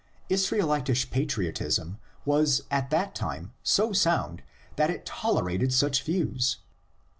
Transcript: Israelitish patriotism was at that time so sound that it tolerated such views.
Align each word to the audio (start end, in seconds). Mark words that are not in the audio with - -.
Israelitish 0.29 1.11
patriotism 1.11 1.99
was 2.25 2.63
at 2.71 2.89
that 2.89 3.13
time 3.13 3.53
so 3.61 3.93
sound 3.93 4.41
that 4.75 4.89
it 4.89 5.05
tolerated 5.05 5.71
such 5.71 6.01
views. 6.01 6.57